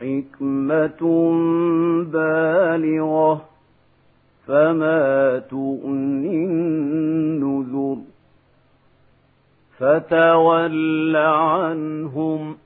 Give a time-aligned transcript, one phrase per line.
[0.00, 1.30] حكمة
[2.02, 3.44] بالغة
[4.46, 7.96] فما تغني النذر.
[9.78, 12.56] فتول عنهم.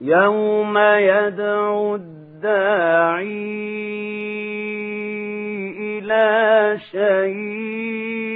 [0.00, 3.26] يوم يدعو الداعي
[5.78, 8.35] إلى شيء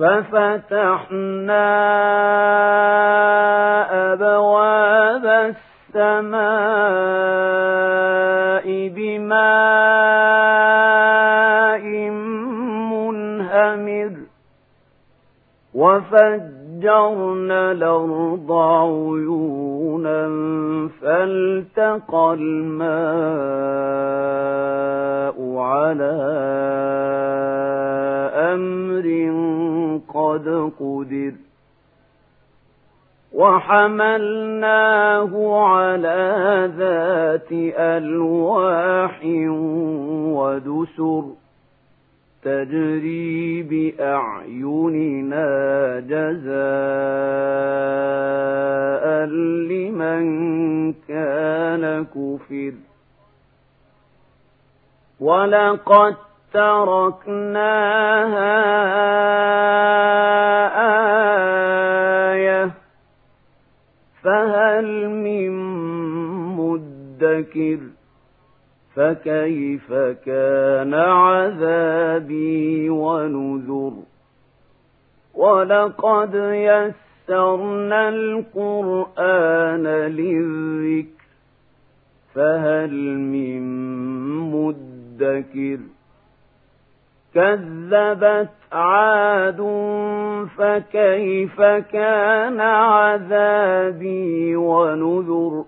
[0.00, 1.66] ففتحنا
[4.12, 5.26] أبواب
[5.94, 6.40] السماء
[8.96, 9.40] بماء
[12.90, 14.12] منهمر
[15.74, 20.20] وفجرنا الأرض عيونا
[21.02, 23.60] فالتقى الماء
[25.58, 26.16] على
[30.30, 31.32] قد قدر
[33.32, 35.32] وحملناه
[35.66, 39.20] على ذات ألواح
[40.34, 41.24] ودسر
[42.42, 45.48] تجري بأعيننا
[46.00, 46.60] جزاء
[49.70, 50.24] لمن
[51.08, 52.72] كان كفر
[55.20, 56.16] ولقد
[56.52, 58.00] تركناها
[62.32, 62.70] آية
[64.22, 65.50] فهل من
[66.56, 67.78] مدكر
[68.94, 69.92] فكيف
[70.26, 73.92] كان عذابي ونذر
[75.34, 81.20] ولقد يسرنا القرآن للذكر
[82.34, 83.62] فهل من
[84.50, 85.78] مدكر
[87.34, 89.60] كذبت عاد
[90.58, 91.60] فكيف
[91.92, 95.64] كان عذابي ونذر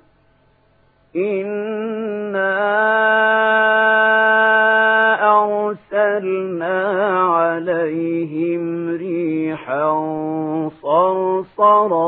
[1.17, 2.53] إنا
[5.43, 9.93] أرسلنا عليهم ريحا
[10.83, 11.93] صرصرا